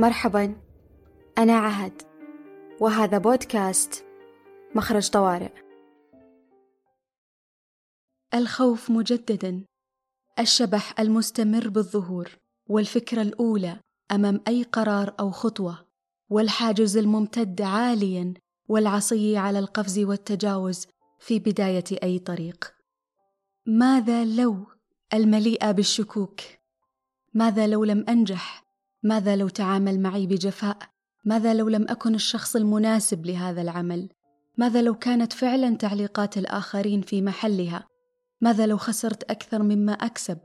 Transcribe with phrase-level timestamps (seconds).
[0.00, 0.56] مرحبا
[1.38, 2.02] أنا عهد
[2.80, 4.04] وهذا بودكاست
[4.74, 5.52] مخرج طوارئ.
[8.34, 9.64] الخوف مجددا
[10.38, 12.38] الشبح المستمر بالظهور
[12.68, 13.80] والفكرة الأولى
[14.12, 15.86] أمام أي قرار أو خطوة
[16.30, 18.34] والحاجز الممتد عاليا
[18.68, 20.86] والعصي على القفز والتجاوز
[21.18, 22.74] في بداية أي طريق.
[23.66, 24.66] ماذا لو
[25.14, 26.40] المليئة بالشكوك؟
[27.34, 28.67] ماذا لو لم أنجح؟
[29.08, 30.78] ماذا لو تعامل معي بجفاء؟
[31.24, 34.08] ماذا لو لم أكن الشخص المناسب لهذا العمل؟
[34.56, 37.86] ماذا لو كانت فعلا تعليقات الآخرين في محلها؟
[38.40, 40.38] ماذا لو خسرت أكثر مما أكسب؟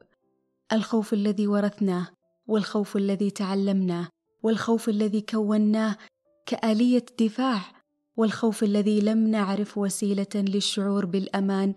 [0.74, 2.08] الخوف الذي ورثناه
[2.48, 4.08] والخوف الذي تعلمناه
[4.44, 5.98] والخوف الذي كوناه
[6.46, 7.62] كآلية دفاع
[8.18, 11.74] والخوف الذي لم نعرف وسيلة للشعور بالأمان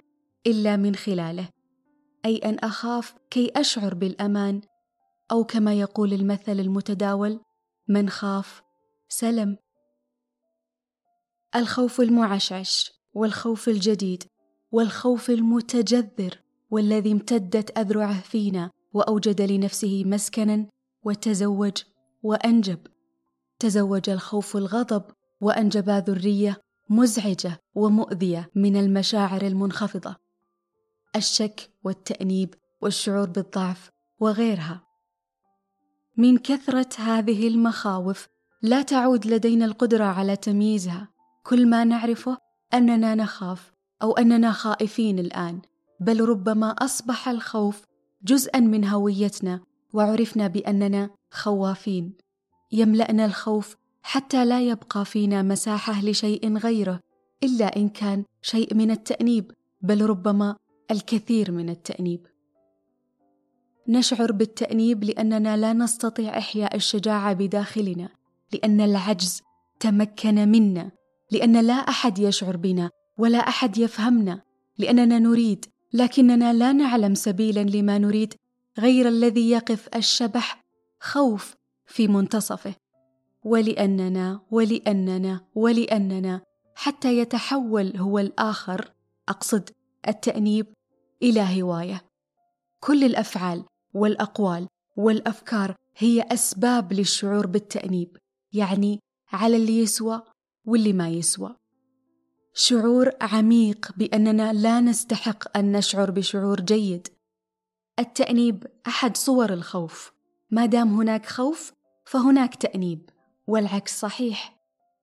[0.46, 1.48] إلا من خلاله.
[2.24, 4.60] أي أن أخاف كي أشعر بالأمان؟
[5.30, 7.40] أو كما يقول المثل المتداول
[7.88, 8.62] من خاف
[9.08, 9.56] سلم.
[11.56, 14.24] الخوف المعشعش والخوف الجديد
[14.72, 16.38] والخوف المتجذر
[16.70, 20.66] والذي امتدت أذرعه فينا وأوجد لنفسه مسكنا
[21.04, 21.82] وتزوج
[22.22, 22.78] وأنجب.
[23.58, 25.04] تزوج الخوف الغضب
[25.40, 30.16] وانجب ذرية مزعجة ومؤذية من المشاعر المنخفضة.
[31.16, 33.90] الشك والتأنيب والشعور بالضعف
[34.20, 34.85] وغيرها.
[36.16, 38.28] من كثرة هذه المخاوف
[38.62, 41.08] لا تعود لدينا القدرة على تمييزها.
[41.42, 42.38] كل ما نعرفه
[42.74, 45.60] أننا نخاف أو أننا خائفين الآن
[46.00, 47.82] بل ربما أصبح الخوف
[48.24, 49.60] جزءا من هويتنا
[49.92, 52.12] وعرفنا بأننا خوافين.
[52.72, 57.00] يملأنا الخوف حتى لا يبقى فينا مساحة لشيء غيره
[57.42, 60.56] إلا إن كان شيء من التأنيب بل ربما
[60.90, 62.26] الكثير من التأنيب.
[63.88, 68.08] نشعر بالتأنيب لأننا لا نستطيع إحياء الشجاعة بداخلنا
[68.52, 69.42] لأن العجز
[69.80, 70.90] تمكن منا
[71.30, 74.42] لأن لا أحد يشعر بنا ولا أحد يفهمنا
[74.78, 78.34] لأننا نريد لكننا لا نعلم سبيلا لما نريد
[78.78, 80.64] غير الذي يقف الشبح
[81.00, 81.54] خوف
[81.86, 82.74] في منتصفه.
[83.44, 86.40] ولأننا ولأننا ولأننا
[86.74, 88.92] حتى يتحول هو الآخر
[89.28, 89.70] أقصد
[90.08, 90.66] التأنيب
[91.22, 92.04] إلى هواية.
[92.80, 93.64] كل الأفعال
[93.96, 98.16] والأقوال والأفكار هي أسباب للشعور بالتأنيب
[98.52, 99.00] يعني
[99.32, 100.22] على اللي يسوى
[100.64, 101.56] واللي ما يسوى.
[102.54, 107.08] شعور عميق بأننا لا نستحق أن نشعر بشعور جيد.
[107.98, 110.12] التأنيب أحد صور الخوف.
[110.50, 111.72] ما دام هناك خوف
[112.04, 113.10] فهناك تأنيب
[113.46, 114.56] والعكس صحيح.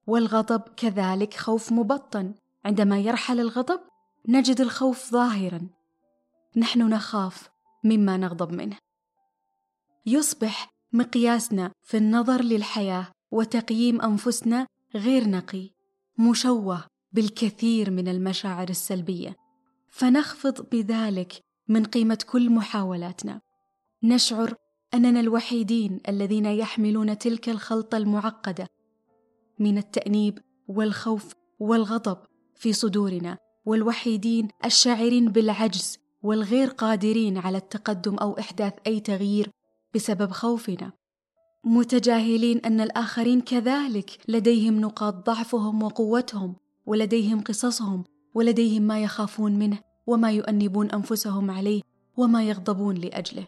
[0.08, 2.34] والغضب كذلك خوف مبطن.
[2.66, 3.80] عندما يرحل الغضب
[4.28, 5.68] نجد الخوف ظاهرا.
[6.58, 7.50] نحن نخاف
[7.84, 8.83] مما نغضب منه.
[10.06, 15.70] يصبح مقياسنا في النظر للحياة وتقييم أنفسنا غير نقي
[16.20, 19.36] مشوه بالكثير من المشاعر السلبية.
[19.90, 21.34] فنخفض بذلك
[21.68, 23.42] من قيمة كل محاولاتنا.
[24.04, 24.54] نشعر
[24.94, 28.68] أننا الوحيدين الذين يحملون تلك الخلطة المعقدة
[29.60, 32.18] من التأنيب والخوف والغضب
[32.56, 39.50] في صدورنا والوحيدين الشاعرين بالعجز والغير قادرين على التقدم أو إحداث أي تغيير
[39.96, 40.92] بسبب خوفنا.
[41.66, 46.56] متجاهلين أن الآخرين كذلك لديهم نقاط ضعفهم وقوتهم
[46.86, 51.82] ولديهم قصصهم ولديهم ما يخافون منه وما يؤنبون أنفسهم عليه
[52.18, 53.48] وما يغضبون لأجله.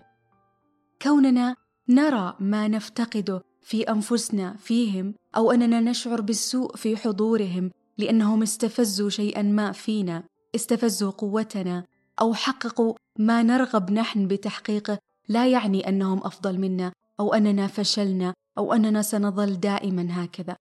[1.01, 1.55] كوننا
[1.89, 9.41] نرى ما نفتقده في أنفسنا فيهم أو أننا نشعر بالسوء في حضورهم لأنهم استفزوا شيئا
[9.41, 10.23] ما فينا
[10.55, 11.83] استفزوا قوتنا
[12.21, 18.73] أو حققوا ما نرغب نحن بتحقيقه لا يعني أنهم أفضل منا أو أننا فشلنا أو
[18.73, 20.55] أننا سنظل دائما هكذا.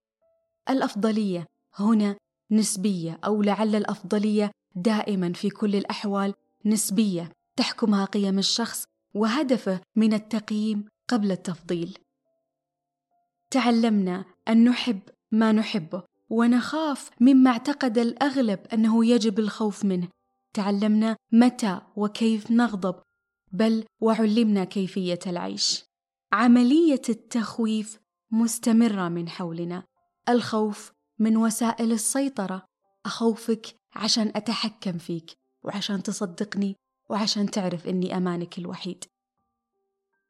[0.71, 1.47] الأفضلية
[1.79, 2.17] هنا
[2.51, 8.85] نسبية أو لعل الأفضلية دائما في كل الأحوال نسبية تحكمها قيم الشخص
[9.15, 11.99] وهدفه من التقييم قبل التفضيل.
[13.51, 15.01] تعلمنا أن نحب
[15.33, 20.09] ما نحبه ونخاف مما اعتقد الأغلب أنه يجب الخوف منه.
[20.55, 22.95] تعلمنا متى وكيف نغضب
[23.55, 25.85] بل وعلمنا كيفية العيش.
[26.33, 27.99] عملية التخويف
[28.31, 29.83] مستمرة من حولنا.
[30.29, 32.63] الخوف من وسائل السيطرة.
[33.07, 35.33] أخوفك عشان أتحكم فيك
[35.65, 36.77] وعشان تصدقني
[37.11, 39.05] وعشان تعرف إني أمانك الوحيد.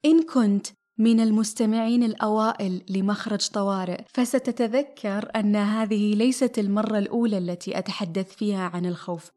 [0.05, 0.67] إن كنت
[0.99, 8.87] من المستمعين الأوائل لمخرج طوارئ فستتذكر أن هذه ليست المرة الأولى التي أتحدث فيها عن
[8.87, 9.31] الخوف.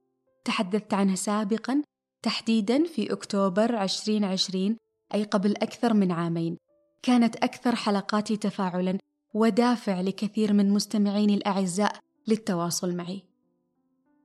[0.45, 1.83] تحدثت عنها سابقا
[2.21, 4.77] تحديدا في أكتوبر 2020
[5.13, 6.57] أي قبل أكثر من عامين.
[7.03, 8.97] كانت أكثر حلقاتي تفاعلا
[9.33, 13.23] ودافع لكثير من مستمعيني الأعزاء للتواصل معي.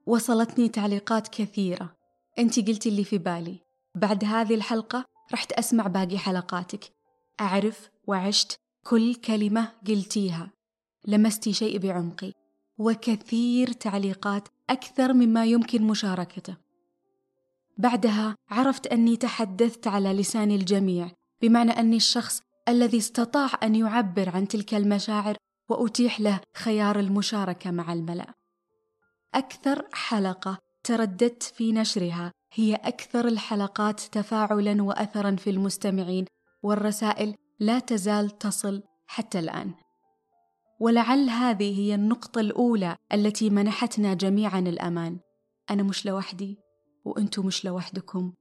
[0.07, 1.97] وصلتني تعليقات كثيرة.
[2.39, 3.61] أنت قلتي اللي في بالي.
[3.95, 6.85] بعد هذه الحلقة رحت أسمع باقي حلقاتك.
[7.41, 10.51] أعرف وعشت كل كلمة قلتيها.
[11.07, 12.33] لمستي شيء بعمقي.
[12.79, 16.62] وكثير تعليقات أكثر مما يمكن مشاركته.
[17.79, 21.11] بعدها عرفت أني تحدثت على لسان الجميع
[21.43, 25.37] بمعنى أني الشخص الذي استطاع أن يعبر عن تلك المشاعر
[25.69, 28.35] وأتيح له خيار المشاركة مع الملأ.
[29.35, 36.25] أكثر حلقة ترددت في نشرها هي أكثر الحلقات تفاعلا وأثرا في المستمعين
[36.63, 39.75] والرسائل لا تزال تصل حتى الآن.
[40.81, 45.19] ولعل هذه هي النقطة الأولى التي منحتنا جميعا الأمان.
[45.71, 46.59] أنا مش لوحدي.
[47.05, 48.33] وأنتم مش لوحدكم.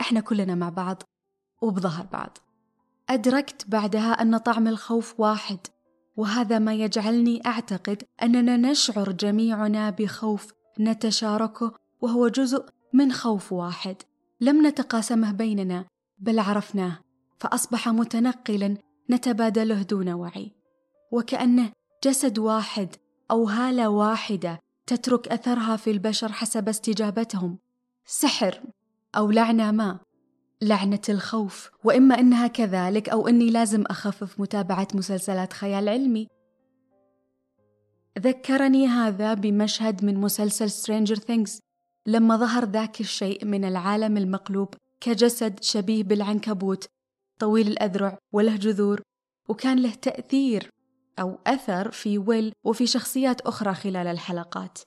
[0.00, 1.02] إحنا كلنا مع بعض
[1.62, 2.38] وبظهر بعض.
[3.08, 5.58] أدركت بعدها أن طعم الخوف واحد
[6.16, 13.96] وهذا ما يجعلني أعتقد أننا نشعر جميعنا بخوف نتشاركه وهو جزء من خوف واحد.
[14.40, 15.84] لم نتقاسمه بيننا
[16.18, 16.98] بل عرفناه
[17.40, 18.76] فأصبح متنقلا
[19.10, 20.50] نتبادله دون وعي.
[21.12, 21.72] وكأنه
[22.04, 22.96] جسد واحد
[23.30, 27.58] أو هالة واحدة تترك أثرها في البشر حسب استجابتهم.
[28.06, 28.60] سحر
[29.16, 29.98] أو لعنة ما
[30.62, 31.70] لعنة الخوف.
[31.84, 36.26] وإما إنها كذلك أو إني لازم أخفف متابعة مسلسلات خيال علمي.
[38.18, 41.58] ذكرني هذا بمشهد من مسلسل Stranger Things.
[42.06, 46.86] لما ظهر ذاك الشيء من العالم المقلوب كجسد شبيه بالعنكبوت
[47.38, 49.02] طويل الأذرع وله جذور.
[49.48, 50.70] وكان له تأثير
[51.18, 54.78] أو أثر في ويل وفي شخصيات أخرى خلال الحلقات.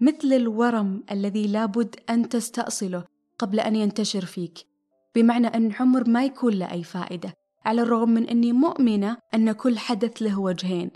[0.00, 3.04] مثل الورم الذي لابد أن تستأصله
[3.38, 4.66] قبل أن ينتشر فيك.
[5.14, 9.78] بمعنى أن عمر ما يكون له أي فائدة على الرغم من أني مؤمنة أن كل
[9.78, 10.90] حدث له وجهين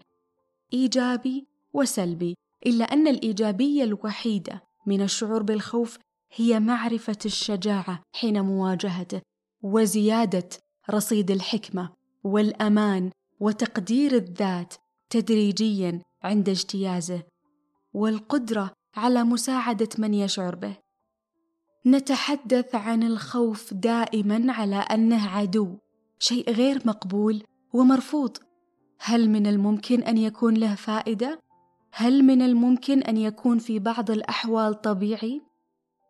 [0.73, 2.35] إيجابي وسلبي
[2.67, 5.99] إلا أن الإيجابية الوحيدة من الشعور بالخوف
[6.37, 9.21] هي معرفة الشجاعة حين مواجهته
[9.63, 10.49] وزيادة
[10.91, 11.91] رصيد الحكمة
[12.25, 13.11] والأمان
[13.41, 14.75] وتقدير الذات
[15.11, 17.23] تدريجيا عند اجتيازه.
[17.95, 20.77] والقدرة على مساعدة من يشعر به.
[21.87, 25.79] نتحدث عن الخوف دائما على أنه عدو
[26.19, 27.43] شيء غير مقبول
[27.73, 28.37] ومرفوض.
[29.01, 31.41] هل من الممكن أن يكون له فائدة؟
[31.93, 35.43] هل من الممكن أن يكون في بعض الأحوال طبيعي؟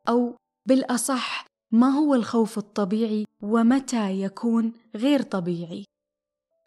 [0.08, 0.36] أو
[0.66, 5.84] بالأصح ما هو الخوف الطبيعي ومتى يكون غير طبيعي؟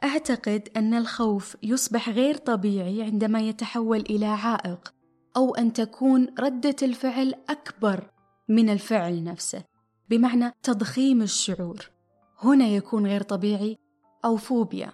[0.04, 4.94] أعتقد أن الخوف يصبح غير طبيعي عندما يتحول إلى عائق.
[5.38, 8.12] أو أن تكون ردة الفعل أكبر
[8.50, 9.64] من الفعل نفسه
[10.10, 11.92] بمعنى تضخيم الشعور.
[12.40, 13.78] هنا يكون غير طبيعي
[14.26, 14.94] أو فوبيا.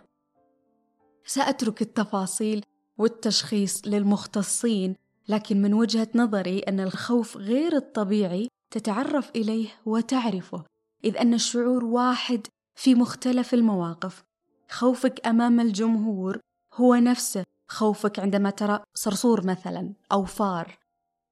[1.25, 2.63] سأترك التفاصيل
[2.98, 4.95] والتشخيص للمختصين
[5.30, 10.63] لكن من وجهة نظري أن الخوف غير الطبيعي تتعرف إليه وتعرفه
[11.04, 14.24] إذ أن الشعور واحد في مختلف المواقف.
[14.69, 16.39] خوفك أمام الجمهور
[16.74, 20.80] هو نفسه خوفك عندما ترى صرصور مثلا أو فار.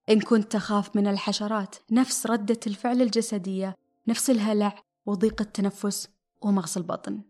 [0.09, 3.75] إن كنت تخاف من الحشرات نفس ردة الفعل الجسدية
[4.07, 6.09] نفس الهلع وضيق التنفس
[6.41, 7.21] ومغص البطن.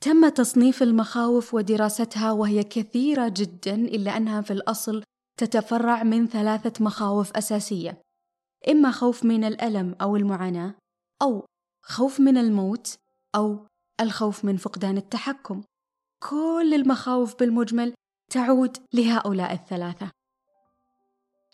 [0.00, 5.02] تم تصنيف المخاوف ودراستها وهي كثيرة جدا إلا أنها في الأصل
[5.36, 8.02] تتفرع من ثلاثة مخاوف أساسية.
[8.68, 10.74] إما خوف من الألم أو المعاناة
[11.22, 11.46] أو
[11.82, 12.96] خوف من الموت
[13.34, 13.66] أو
[14.00, 15.62] الخوف من فقدان التحكم.
[16.22, 17.94] كل المخاوف بالمجمل
[18.34, 20.10] تعود لهؤلاء الثلاثة.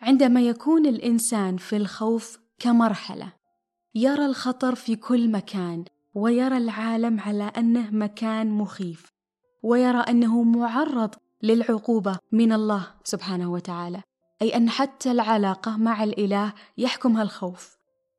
[0.03, 3.33] عندما يكون الإنسان في الخوف كمرحلة
[3.95, 5.85] يرى الخطر في كل مكان
[6.15, 9.13] ويرى العالم على أنه مكان مخيف
[9.63, 14.03] ويرى أنه معرض للعقوبة من الله سبحانه وتعالى.
[14.43, 17.77] أي أن حتى العلاقة مع الإله يحكمها الخوف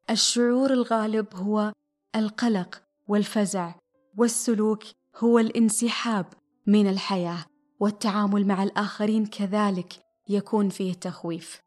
[0.10, 1.74] الشعور الغالب هو
[2.16, 3.72] القلق والفزع
[4.18, 4.84] والسلوك
[5.18, 6.26] هو الانسحاب
[6.68, 7.51] من الحياة.
[7.82, 9.94] والتعامل مع الآخرين كذلك
[10.30, 11.62] يكون فيه تخويف.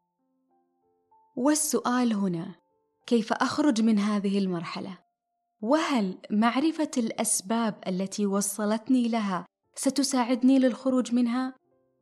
[1.35, 2.55] والسؤال هنا
[3.07, 4.97] كيف أخرج من هذه المرحلة؟
[5.61, 9.45] وهل معرفة الأسباب التي وصلتني لها
[9.75, 11.53] ستساعدني للخروج منها؟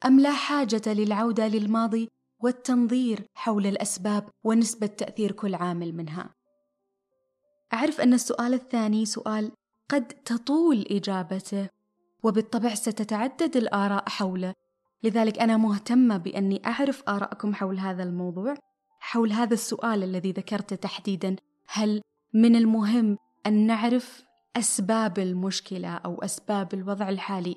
[0.05, 6.33] أم لا حاجة للعودة للماضي والتنظير حول الأسباب ونسبة تأثير كل عامل منها؟
[7.73, 9.51] أعرف أن السؤال الثاني سؤال
[9.89, 11.69] قد تطول إجابته
[12.23, 14.53] وبالطبع ستتعدد الآراء حوله.
[15.03, 18.55] لذلك أنا مهتمة بأني أعرف ارائكم حول هذا الموضوع
[18.99, 21.35] حول هذا السؤال الذي ذكرته تحديدا.
[21.67, 22.01] هل
[22.33, 24.23] من المهم أن نعرف
[24.55, 27.55] أسباب المشكلة أو أسباب الوضع الحالي؟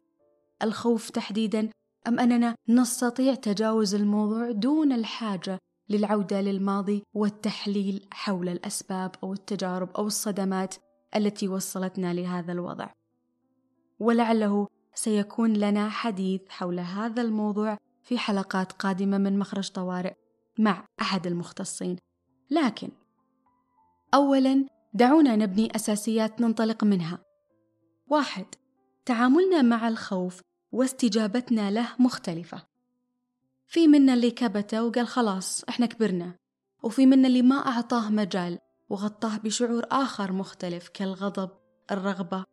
[0.62, 1.70] الخوف تحديدا؟
[2.08, 5.58] أم أننا نستطيع تجاوز الموضوع دون الحاجة
[5.88, 10.74] للعودة للماضي والتحليل حول الأسباب أو التجارب أو الصدمات
[11.16, 12.88] التي وصلتنا لهذا الوضع؟
[13.98, 20.14] ولعله سيكون لنا حديث حول هذا الموضوع في حلقات قادمة من مخرج طوارئ
[20.58, 21.96] مع أحد المختصين.
[22.50, 22.88] لكن
[24.14, 27.18] أولا دعونا نبني أساسيات ننطلق منها.
[28.06, 28.46] واحد
[29.04, 30.40] تعاملنا مع الخوف
[30.72, 32.62] واستجابتنا له مختلفة.
[33.66, 36.34] في منا اللي كبته وقال خلاص إحنا كبرنا
[36.82, 41.50] وفي منا اللي ما أعطاه مجال وغطاه بشعور آخر مختلف كالغضب
[41.90, 42.44] الرغبة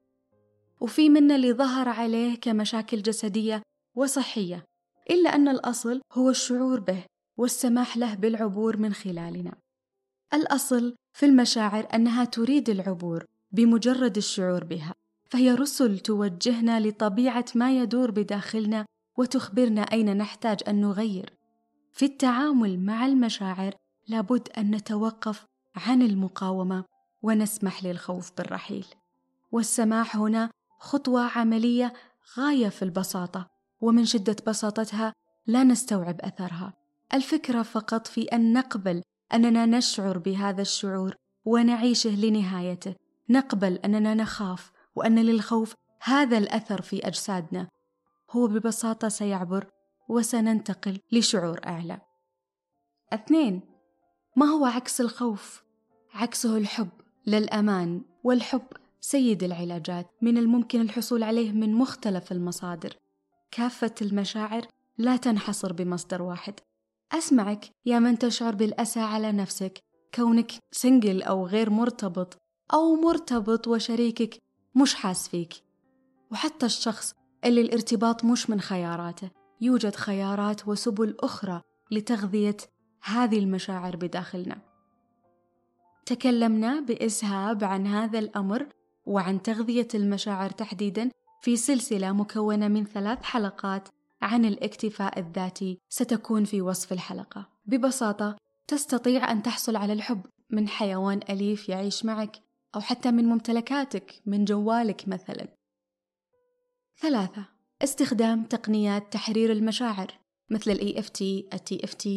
[0.83, 3.61] وفي منا اللي ظهر عليه كمشاكل جسدية
[3.95, 4.65] وصحية
[5.09, 7.05] إلا أن الأصل هو الشعور به
[7.37, 9.53] والسماح له بالعبور من خلالنا.
[10.33, 14.93] الأصل في المشاعر أنها تريد العبور بمجرد الشعور بها
[15.29, 18.85] فهي رسل توجهنا لطبيعة ما يدور بداخلنا
[19.17, 21.33] وتخبرنا أين نحتاج أن نغير.
[21.91, 23.75] في التعامل مع المشاعر
[24.07, 26.85] لابد أن نتوقف عن المقاومة
[27.21, 28.85] ونسمح للخوف بالرحيل.
[29.51, 30.49] والسماح هنا
[30.83, 31.93] خطوة عملية
[32.37, 33.49] غاية في البساطة
[33.81, 35.13] ومن شدة بساطتها
[35.47, 36.73] لا نستوعب أثرها.
[37.13, 39.01] الفكرة فقط في أن نقبل
[39.33, 42.95] أننا نشعر بهذا الشعور ونعيشه لنهايته.
[43.29, 47.67] نقبل أننا نخاف وأن للخوف هذا الأثر في أجسادنا.
[48.31, 49.67] هو ببساطة سيعبر
[50.09, 52.01] وسننتقل لشعور أعلى.
[53.13, 53.61] اثنين
[54.35, 55.63] ما هو عكس الخوف؟
[56.13, 56.89] عكسه الحب
[57.27, 58.67] للأمان والحب
[59.05, 62.95] سيد العلاجات من الممكن الحصول عليه من مختلف المصادر.
[63.51, 64.67] كافة المشاعر
[64.97, 66.53] لا تنحصر بمصدر واحد.
[67.11, 69.79] أسمعك يا من تشعر بالأسى على نفسك
[70.15, 72.37] كونك سنجل أو غير مرتبط
[72.73, 74.37] أو مرتبط وشريكك
[74.75, 75.53] مش حاس فيك.
[76.31, 77.13] وحتى الشخص
[77.45, 79.29] اللي الارتباط مش من خياراته
[79.61, 82.57] يوجد خيارات وسبل أخرى لتغذية
[83.03, 84.61] هذه المشاعر بداخلنا.
[86.05, 88.67] تكلمنا بإسهاب عن هذا الأمر
[89.05, 91.09] وعن تغذية المشاعر تحديدا
[91.41, 93.89] في سلسلة مكونة من ثلاث حلقات
[94.21, 97.49] عن الاكتفاء الذاتي ستكون في وصف الحلقة.
[97.65, 102.39] ببساطة تستطيع أن تحصل على الحب من حيوان أليف يعيش معك
[102.75, 105.47] أو حتى من ممتلكاتك من جوالك مثلا.
[107.01, 107.45] ثلاثة
[107.83, 110.19] استخدام تقنيات تحرير المشاعر
[110.49, 112.07] مثل ال EFT, ال TFT,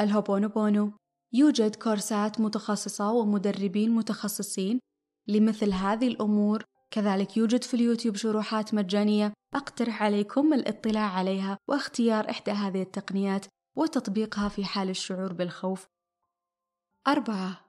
[0.00, 0.92] الهوبونوبونو.
[1.32, 4.80] يوجد كورسات متخصصة ومدربين متخصصين
[5.28, 12.50] لمثل هذه الأمور كذلك يوجد في اليوتيوب شروحات مجانية أقترح عليكم الاطلاع عليها واختيار إحدى
[12.50, 13.46] هذه التقنيات
[13.76, 15.86] وتطبيقها في حال الشعور بالخوف.
[17.08, 17.60] أربعة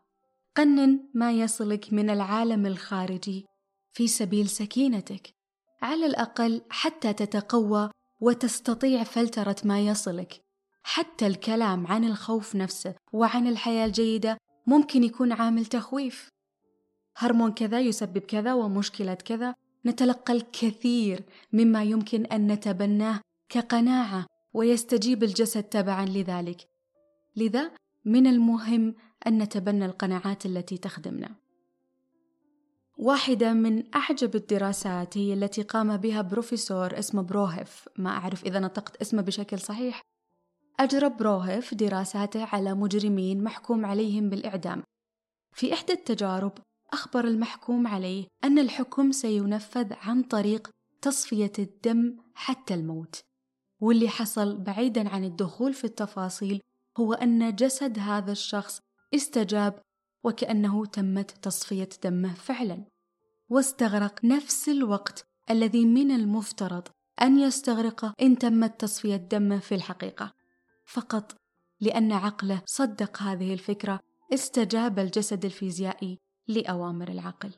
[0.55, 3.45] قنن ما يصلك من العالم الخارجي
[3.93, 5.33] في سبيل سكينتك.
[5.81, 10.41] على الأقل حتى تتقوى وتستطيع فلترة ما يصلك.
[10.83, 16.29] حتى الكلام عن الخوف نفسه وعن الحياة الجيدة ممكن يكون عامل تخويف.
[17.17, 19.55] هرمون كذا يسبب كذا ومشكلة كذا.
[19.85, 26.67] نتلقى الكثير مما يمكن أن نتبناه كقناعة ويستجيب الجسد تبعا لذلك.
[27.35, 27.71] لذا
[28.05, 28.95] من المهم
[29.27, 31.35] أن نتبنى القناعات التي تخدمنا.
[32.97, 37.89] واحدة من أعجب الدراسات هي التي قام بها بروفيسور اسمه بروهيف.
[37.97, 40.01] ما أعرف إذا نطقت اسمه بشكل صحيح.
[40.79, 44.83] أجرى بروهيف دراساته على مجرمين محكوم عليهم بالإعدام.
[45.53, 46.53] في إحدى التجارب
[46.93, 50.69] أخبر المحكوم عليه أن الحكم سينفذ عن طريق
[51.01, 53.21] تصفية الدم حتى الموت.
[53.79, 56.61] واللي حصل بعيدا عن الدخول في التفاصيل
[56.97, 58.79] هو أن جسد هذا الشخص
[59.15, 59.81] استجاب
[60.23, 62.85] وكأنه تمت تصفية دمه فعلا.
[63.49, 66.87] واستغرق نفس الوقت الذي من المفترض
[67.21, 70.33] أن يستغرقه إن تمت تصفية دمه في الحقيقة.
[70.85, 71.35] فقط
[71.81, 73.99] لأن عقله صدق هذه الفكرة
[74.33, 76.17] استجاب الجسد الفيزيائي
[76.47, 77.51] لأوامر العقل.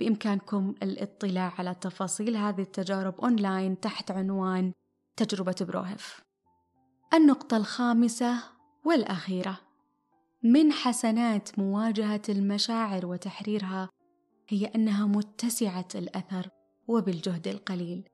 [0.00, 4.72] بإمكانكم الاطلاع على تفاصيل هذه التجارب أونلاين تحت عنوان
[5.16, 6.20] تجربة بروهيف.
[7.14, 8.42] النقطة الخامسة
[8.84, 9.60] والأخيرة.
[10.42, 13.88] من حسنات مواجهة المشاعر وتحريرها
[14.48, 16.48] هي أنها متسعة الأثر
[16.88, 18.08] وبالجهد القليل.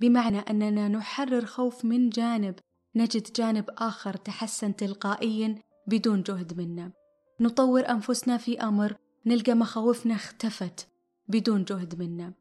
[0.00, 2.54] بمعنى أننا نحرر خوف من جانب
[2.96, 6.99] نجد جانب آخر تحسن تلقائيا بدون جهد منا.
[7.40, 10.88] نطور أنفسنا في أمر نلقى مخاوفنا اختفت
[11.28, 12.32] بدون جهد منا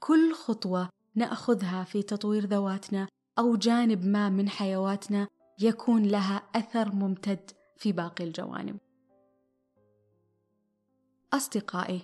[0.00, 5.28] كل خطوة نأخذها في تطوير ذواتنا أو جانب ما من حيواتنا
[5.60, 8.78] يكون لها أثر ممتد في باقي الجوانب.
[11.32, 12.02] أصدقائي،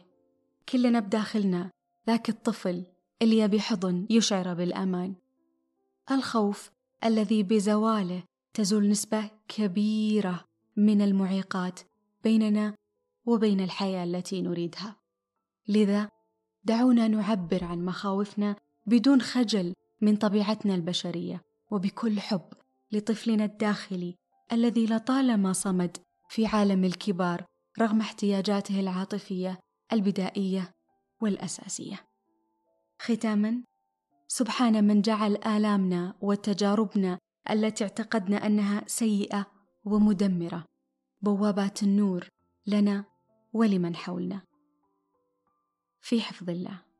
[0.68, 1.70] كلنا بداخلنا
[2.06, 2.84] ذاك الطفل
[3.23, 5.14] اللي يبي حضن يشعر بالأمان
[6.11, 6.70] الخوف
[7.04, 8.23] الذي بزواله
[8.54, 10.44] تزول نسبة كبيرة
[10.76, 11.81] من المعيقات
[12.25, 12.75] بيننا
[13.26, 14.97] وبين الحياة التي نريدها
[15.69, 16.09] لذا
[16.64, 21.40] دعونا نعبر عن مخاوفنا بدون خجل من طبيعتنا البشرية
[21.71, 22.49] وبكل حب
[22.93, 24.14] لطفلنا الداخلي
[24.52, 25.97] الذي لطالما صمد
[26.28, 27.45] في عالم الكبار
[27.81, 29.59] رغم احتياجاته العاطفية
[29.93, 30.73] البدائية
[31.23, 32.00] والأساسية.
[33.00, 33.62] ختاما
[34.28, 37.19] سبحان من جعل آلامنا وتجاربنا
[37.50, 39.47] التي اعتقدنا أنها سيئة
[39.85, 40.64] ومدمرة
[41.23, 42.29] بوابات النور
[42.67, 43.05] لنا
[43.53, 44.43] ولمن حولنا.
[46.00, 46.94] في حفظ الله.